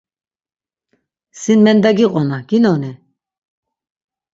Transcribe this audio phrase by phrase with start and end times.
[1.41, 2.93] Sin mendagiqona ginoni?